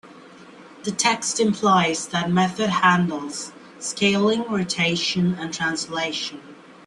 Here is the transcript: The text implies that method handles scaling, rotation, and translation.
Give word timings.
The 0.83 0.89
text 0.91 1.39
implies 1.39 2.07
that 2.07 2.31
method 2.31 2.71
handles 2.71 3.51
scaling, 3.77 4.41
rotation, 4.51 5.35
and 5.35 5.53
translation. 5.53 6.41